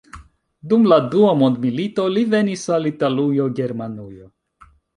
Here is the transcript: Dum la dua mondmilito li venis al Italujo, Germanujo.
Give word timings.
Dum 0.71 0.87
la 0.91 0.97
dua 1.15 1.33
mondmilito 1.41 2.07
li 2.15 2.25
venis 2.33 2.65
al 2.79 2.91
Italujo, 2.93 3.49
Germanujo. 3.63 4.31